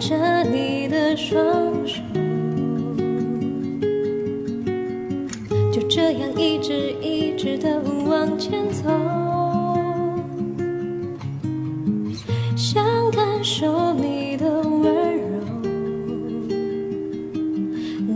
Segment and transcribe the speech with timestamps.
[0.00, 1.36] 着你的双
[1.86, 2.00] 手，
[5.72, 8.88] 就这样一直一直的往前走，
[12.56, 15.40] 想感受你的温柔，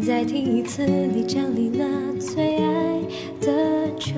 [0.06, 1.84] 再听一次你讲你那
[2.20, 3.00] 最爱
[3.40, 4.12] 的酒。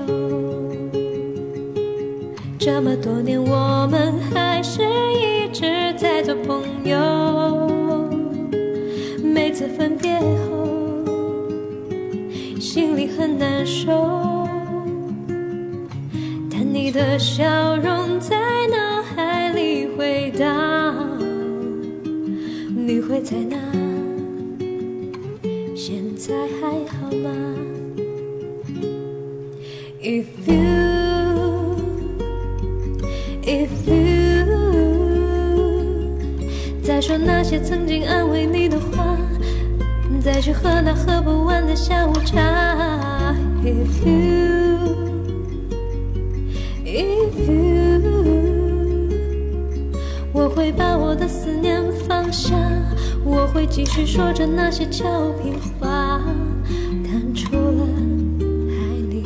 [2.58, 4.82] 这么多年，我们还是
[13.44, 14.48] 难受。
[16.50, 20.48] 但你的笑容在脑海里回荡，
[22.74, 23.56] 你会在哪？
[25.76, 27.28] 现在还好吗
[30.00, 30.54] ？If you
[33.42, 34.46] If you
[36.82, 39.18] 再说那些曾经安慰你的话，
[40.22, 43.03] 再去喝那喝不完的下午茶。
[43.66, 44.76] If you,
[46.84, 48.02] if you，
[50.34, 52.54] 我会把我的思念放下，
[53.24, 56.20] 我会继续说着那些俏皮话，
[57.04, 57.86] 但除了
[58.68, 58.74] 爱
[59.08, 59.24] 你，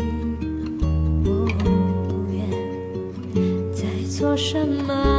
[1.24, 2.38] 我不愿
[3.72, 5.17] 再做什么。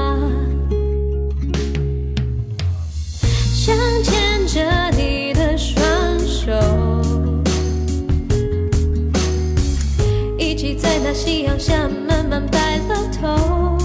[11.09, 13.75] 在夕阳下慢慢白了头。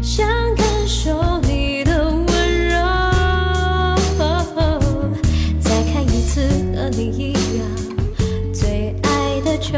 [0.00, 2.74] 想感受你的温柔，
[5.60, 6.40] 再看一次
[6.74, 7.66] 和你一样
[8.50, 9.74] 最爱的酒。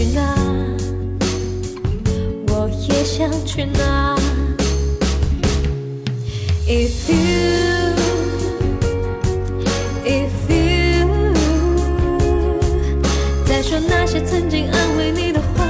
[0.00, 0.34] 去哪？
[2.48, 4.16] 我也想去哪。
[6.66, 7.92] If you
[10.02, 11.06] If you
[13.44, 15.68] 再说那些曾经安慰你的话，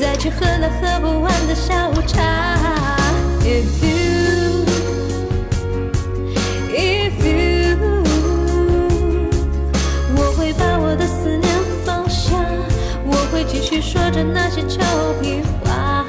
[0.00, 1.97] 再去喝那喝不完的下午
[13.68, 14.80] 去说着那些俏
[15.20, 16.02] 皮话，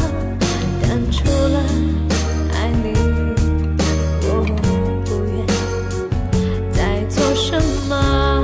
[0.82, 1.60] 但除了
[2.54, 2.94] 爱你，
[4.24, 4.46] 我
[5.04, 5.46] 不愿
[6.72, 8.42] 再做什么？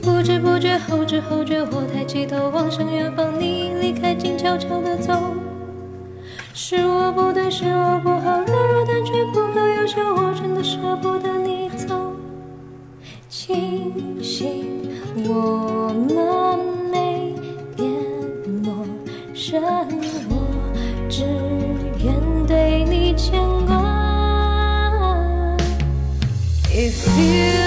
[0.00, 5.12] 不知不觉，后知后觉，我抬起头望向远方，你离开，静悄悄的走。
[6.54, 8.44] 是我不对，是我不好，
[19.52, 19.60] 生，
[20.30, 20.34] 我
[21.10, 21.26] 只
[22.02, 23.74] 愿对你牵挂。
[26.70, 27.61] If you,